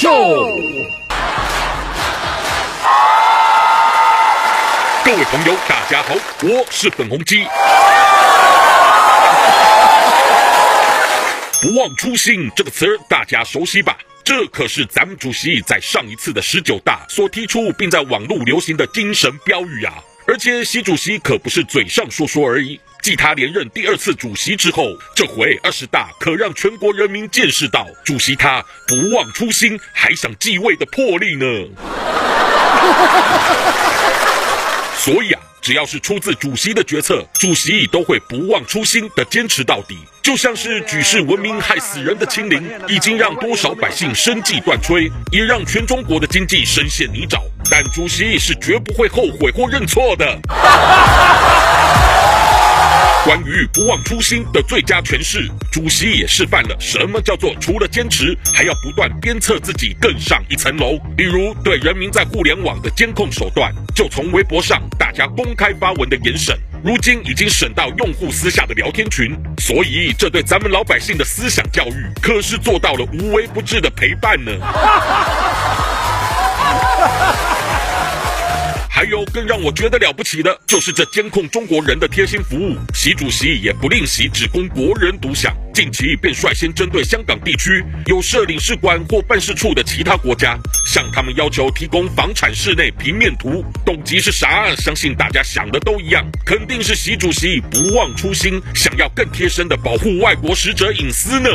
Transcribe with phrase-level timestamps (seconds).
[0.00, 0.10] 秀。
[5.04, 7.44] 各位朋友，大家好，我是粉红鸡。
[11.60, 13.94] 不忘初心这个词大家熟悉吧？
[14.24, 19.92] 这可是咱们主席在上一次的十九大所提出，并在网络流行的精神标语啊！
[20.30, 31.44] 而且习主席可不是嘴上说说而已，继他连任第二次主席之后，这回二十大可让全国人民见识到主席他不忘初心，还想继位的魄力呢。
[34.96, 35.42] 所以啊。
[35.62, 39.94] 只要是出自主席的决策，主席都会不忘初心的坚持到底。
[40.22, 47.42] 就像是举世闻名害死人的清零，已经让多少百姓生计断炊，也让全中国的经济深陷泥沼。
[47.70, 50.38] 但主席是绝不会后悔或认错的。
[53.22, 60.98] 关于不忘初心的最佳诠释，主席也示范了什么叫做除了坚持，还要不断鞭策自己更上一层楼。
[61.14, 69.36] 比如对人民在互联网的监控手段，就从微博上大家公开发文的严审，如今已经审到用户私下的聊天群。
[69.58, 74.50] 所以这对咱们老百姓的思想教育，可是做到了无微不至的陪伴呢。
[79.00, 82.76] 还有更让我觉得了不起的，就是这监控中国人的贴心服务。
[82.92, 90.54] 习主席也不吝惜只供国人独享，近期便率先针对香港地区有设领事馆或办事处的其他国家，
[90.86, 93.64] 向他们要求提供房产室内平面图。
[93.86, 94.66] 动机是啥？
[94.76, 101.48] 相信大家想的都一样，肯定是习主席不忘初心，想要更贴身的保护外国使者隐私呢。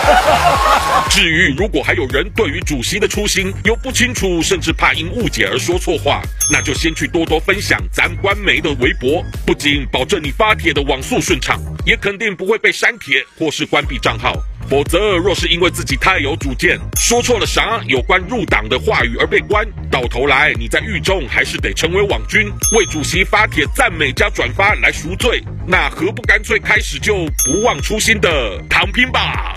[1.10, 14.36] 至于如果还有人对于主席的初心有不清楚，甚至怕因误解而说错话，那就先去多多分享咱官媒的微博，不仅保证你发帖的网速顺畅，也肯定不会被删帖或是关闭账号。
[14.70, 29.56] 否则，若是因为自己太有主见，说错了啥有关入党的话语而被关，到头来你在狱中还是得成为网军，为主席发帖赞美加转发来赎罪，那何不干脆开始就不忘初心的躺平吧？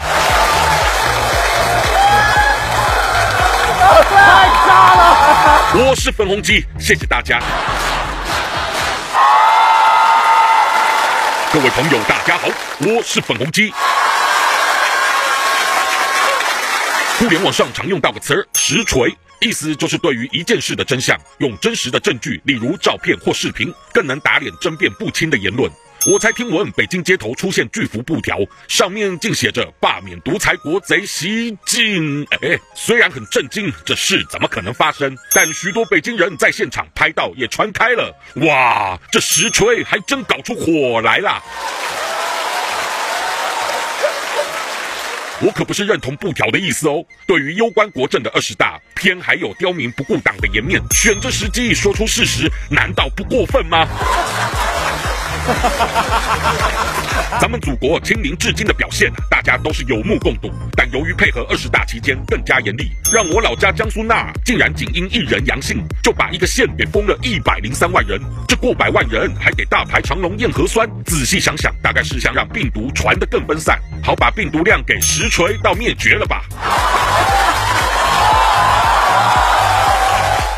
[4.10, 5.76] 太渣了！
[5.76, 7.40] 我是粉红鸡，谢谢大家。
[11.54, 12.48] 各位朋友，大家好，
[12.80, 13.72] 我是粉红鸡。
[17.20, 25.72] 互联网上常用到个词儿“实锤”，意思就是对于一件事的真相，用真实的证据，例如照片或视频，更能打脸争辩不清的言论。
[26.12, 28.38] 我才听闻北京街头出现巨幅布条，
[28.68, 32.26] 上面竟写着“罢免独裁国贼习近”。
[32.42, 35.16] 哎，虽然很震惊，这事怎么可能发生？
[35.34, 38.14] 但许多北京人在现场拍到，也传开了。
[38.48, 41.42] 哇，这实锤还真搞出火来了！
[45.46, 47.04] 我可不是认同布条的意思哦。
[47.28, 53.86] 对于攸关国政的二十大，偏还有刁民不顾党的颜面，选择时机说出事实，难道不过分吗？
[57.42, 60.52] 咱们祖国清零至今的表现，大家都是有目共睹。
[60.76, 68.20] 但由于配合二十大期间更加严厉，让我老家江苏那竟然仅因一人阳性，就把一个县给封了一百零三万人。
[68.48, 70.88] 这过百万人还得大排长龙验核酸。
[71.06, 76.44] 仔细想想，大概是想让病毒传得更分散，好把病毒量给实锤到灭绝了吧。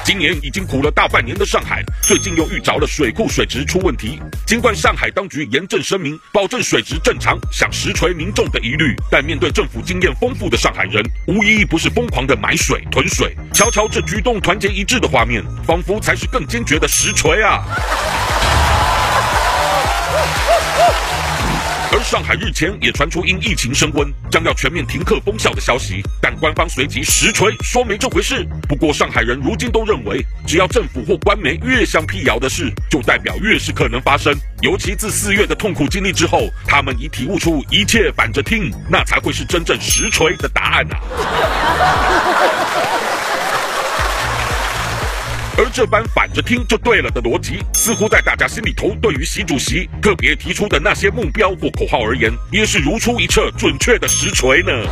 [0.05, 4.21] 今年已经苦了大半年的上海，最近又遇着了水库水质出问题。
[4.45, 13.35] 尽管上海当局严正声明，保证水质正常，想实锤民众的疑虑，但面对政府经验丰富的上海人，无一不是疯狂的买水囤水。
[13.51, 17.65] 瞧瞧这举动团结一致的画面，仿佛才是更坚决的实锤啊！
[21.91, 28.45] 而上海日前也传出因疫情升温，将要全面停课封校的消息，但官方随即实锤说没这回事。
[28.67, 34.35] 不过上海人如今都认为，只要政府或官媒越想辟谣的事，就代表越是可能发生。
[34.61, 40.99] 尤其自四月的痛苦经历之后，他们已体悟出一切反着听，那才会是真正实锤的答案啊！
[45.57, 54.71] 而这般反着听就对了的逻辑，似乎在大家心里头，对于习主席特别提出的那些目标或口号而言，也是如出一辙、准确的实锤呢。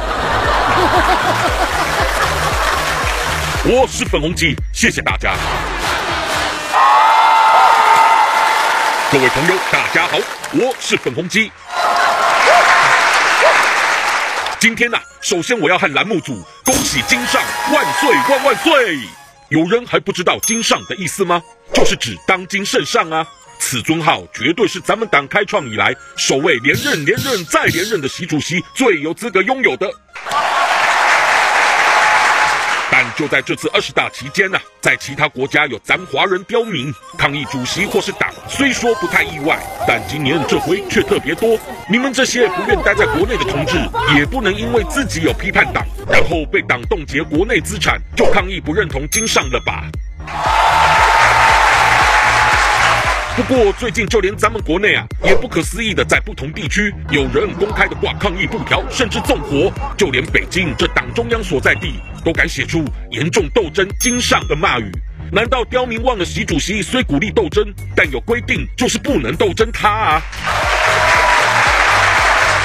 [3.65, 5.36] 我是粉红鸡，谢谢大家。
[9.12, 10.18] 各位朋友，大家好，
[10.54, 11.51] 我是粉红鸡。
[14.60, 17.42] 今天呢、啊，首先我要和栏目组恭喜金上
[17.74, 19.00] 万岁万万岁！
[19.53, 21.39] 有人还不知道“金上”的意思吗？
[21.75, 23.23] 就是指当今圣上啊！
[23.59, 29.88] 此尊号绝对是咱们党开创以来首位连任、连任再连任的习主席最有资格拥有的。
[32.94, 41.57] 但就在这次二十大期间呢、啊，在其他国家有咱华人刁民抗议主席或是党，虽说不太意外，但今年这回却特别多。
[41.90, 43.80] 你们这些不愿待在国内的同志，
[44.16, 49.89] 也不能因为自己有批判党，然后被党冻结国内资产，就抗议不认同金上了吧？
[53.35, 59.74] 不过最近就连咱们国内啊，也不可思议的在不同地区有人公开的挂抗议布条，甚至纵火。
[59.97, 64.91] 就连北京这党中央所在地，都敢写出严重斗争金上的骂语。
[65.31, 70.21] 难道刁民忘了习主席虽鼓励斗争，但有规定就是不能斗争他啊？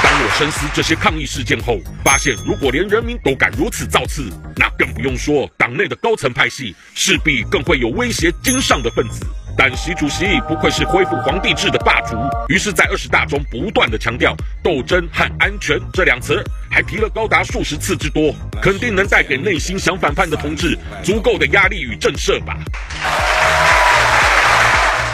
[0.02, 9.24] 当我深思这些抗议事件后，发现如果连人民都敢如此造次，那更不用说党内的高层派系，势必更会有威胁金上的分子。
[9.58, 12.16] 但习主席不愧是恢复皇帝制的霸主，
[12.48, 14.32] 于是，在二十大中不断的强调
[14.62, 18.32] 斗争和安全这两词，还提了高达数十次之多，
[18.62, 22.56] 肯定能带给内心想反叛的同志足够的压力与震慑吧。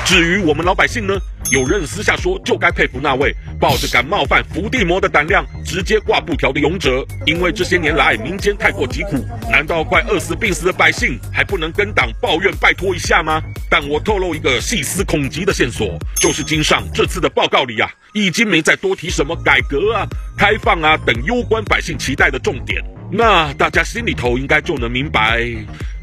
[0.04, 1.18] 至于我们老百姓呢？
[1.50, 13.42] 有人私下说，就该佩服那位抱着敢冒犯伏地魔的胆量，直接挂布条的勇者，因为这些年来民间太过疾苦，难道快饿死病死的百姓还不能跟党抱怨拜托一下吗？
[13.70, 25.44] 但我透露一个细思恐极的线索，就是金上这次的报告里啊，已经没再多提什么改革啊、开放啊等攸关百姓期待的重点，那大家心里头应该就能明白，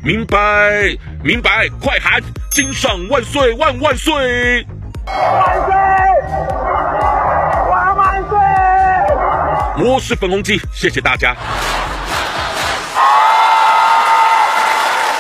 [0.04, 2.20] 明白，明白，快喊
[2.50, 4.66] 金上万岁万万岁！
[5.06, 5.16] 万
[5.68, 5.76] 岁！
[7.70, 9.86] 万万岁！
[9.86, 11.36] 我是粉红鸡，谢谢大家。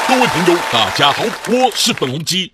[0.07, 2.51] 各位朋友，大家好，我是粉红鸡。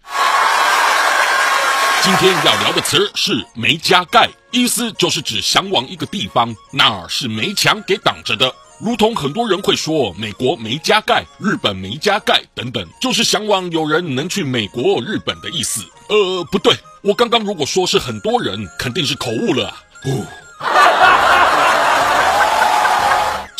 [2.01, 8.53] 今天要聊的词是“没加盖”，意思就是指想往一个地方，那儿是没墙给挡着的。
[8.79, 15.81] 如同很多人会说美国没加盖、日本没加盖等等，就是向往有人能去美国、日本的意思。
[16.09, 16.73] 呃，不对。
[17.01, 19.83] 我刚刚如果说是很多人，肯定是口误了啊。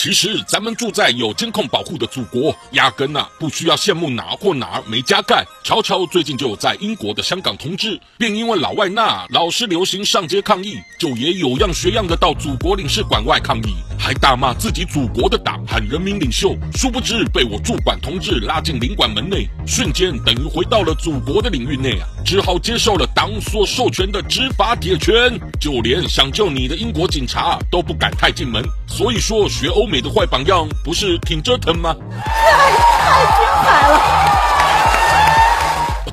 [0.08, 5.46] 其实咱们住在有监控保护的祖国，压根呐、啊、不需要羡慕哪或哪儿没加盖。
[5.66, 16.56] 瞧瞧最近就有在英国的香港同志，便因为老外那老是流行上街抗议，就也有样学样的到祖国领事馆外抗议，还大骂自己祖国的党和人民领袖。
[16.74, 28.64] 殊不知被我驻馆同志拉进领馆门内，瞬间等于回到了祖国的领域内啊，只好接受了党所授权的执法铁拳，就连想救你的英国警察都不敢太进门。
[28.88, 29.88] 所以说学欧。
[29.88, 31.96] 美的坏榜样不是挺折腾吗？
[32.26, 33.98] 太太精彩了！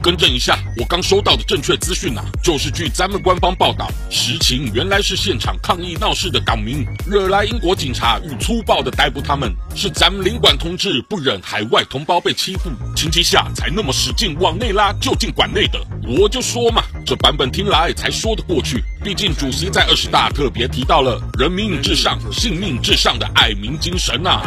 [0.00, 15.80] 更正一下，我刚收到的正确资讯啊，就是据咱们官方报道，实情原来是现场抗议闹事的港民惹来英国警察欲粗暴的逮捕他们，是咱们领馆同志不忍海外同胞被欺负，情急下才那么使劲往内拉，就近馆内的。
[16.06, 18.84] 我就说嘛，这版本听来才说得过去。
[19.04, 24.42] 毕竟主席在二十大特别提到了人民至上、性命至上的爱民精神呐、啊。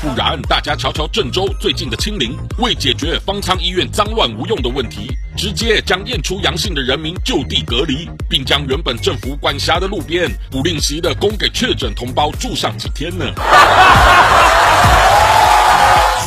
[0.00, 13.24] 不然，大家瞧瞧郑州最近的清零，为解决方舱医院脏乱无用的问题，直接将验出阳性的人民就地隔离，并将原本政府管辖的路边不吝惜的供给确诊同胞住上几天呢。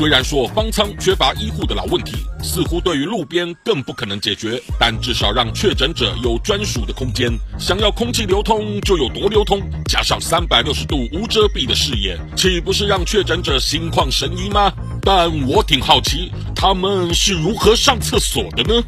[0.02, 14.74] 虽然说方舱缺乏医护的老问题，似乎对于路边更不可能解决，但至少让确诊者有专属的空间，想要空气流通就有多流通，加上三百六十度无遮蔽的视野，岂不是让确诊者心旷神怡吗？
[15.04, 18.84] 但我挺好奇，他们是如何上厕所的呢？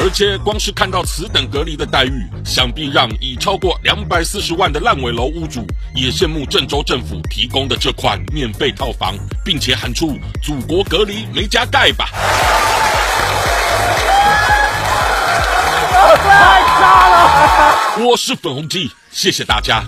[0.00, 12.08] 而且光是看到此等隔离的待遇，想必让已超过两百四十万的烂尾楼屋主也羡慕郑州政府提供的这款免费套房，并且喊出“祖国隔离没加盖”吧！
[16.16, 18.06] 太炸了！
[18.06, 19.82] 我是粉红鸡，谢谢大家。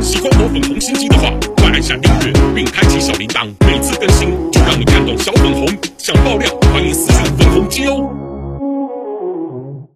[0.00, 5.68] 喜欢我粉红心机的话，快按下订阅并开启小铃铛，每次更新就让你看懂小粉红。
[5.98, 8.31] 想爆料，欢迎私信粉红鸡哦。